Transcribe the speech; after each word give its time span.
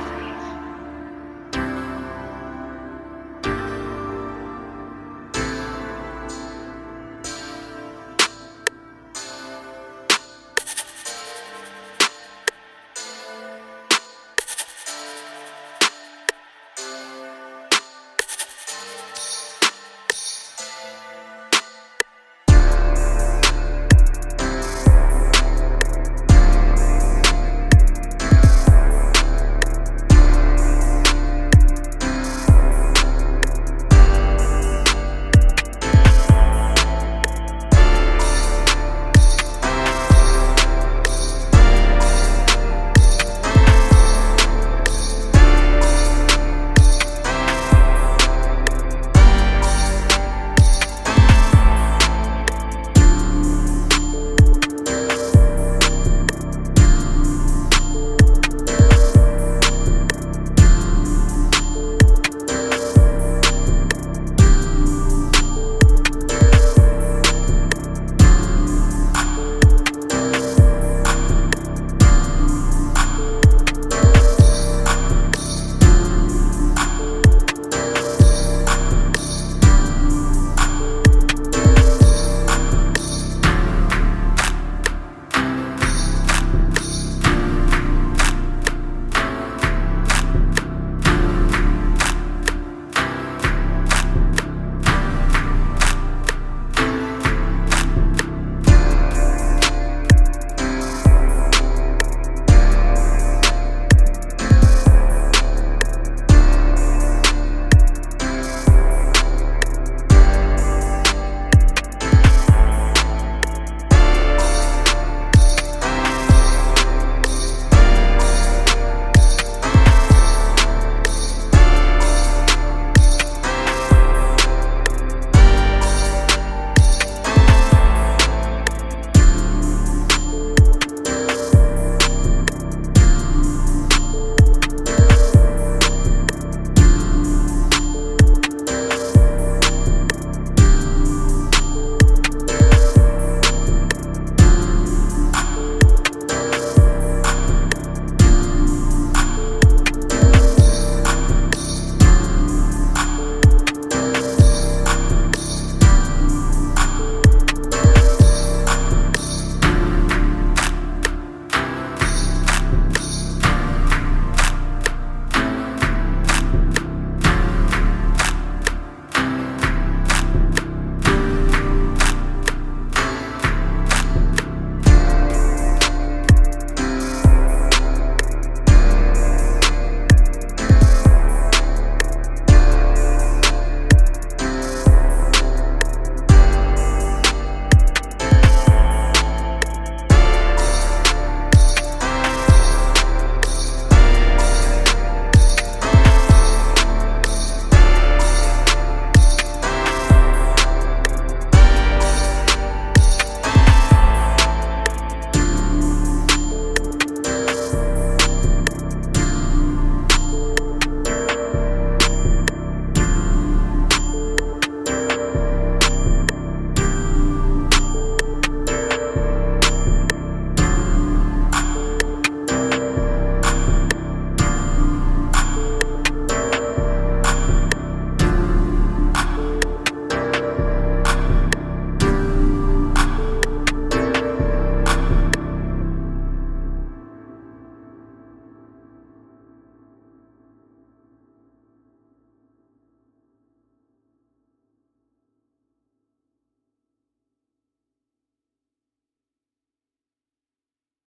philosophy. 0.00 0.27